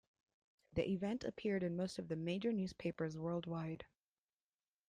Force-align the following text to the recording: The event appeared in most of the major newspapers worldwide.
The 0.73 0.89
event 0.89 1.23
appeared 1.23 1.61
in 1.61 1.75
most 1.75 1.99
of 1.99 2.07
the 2.07 2.15
major 2.15 2.51
newspapers 2.51 3.19
worldwide. 3.19 3.85